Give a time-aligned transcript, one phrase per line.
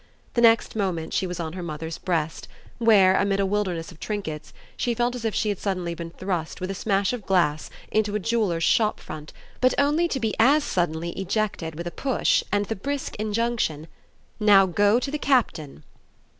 [0.33, 2.47] The next moment she was on her mother's breast,
[2.79, 6.59] where, amid a wilderness of trinkets, she felt as if she had suddenly been thrust,
[6.59, 10.63] with a smash of glass, into a jeweller's shop front, but only to be as
[10.63, 13.85] suddenly ejected with a push and the brisk injunction:
[14.39, 15.83] "Now go to the Captain!"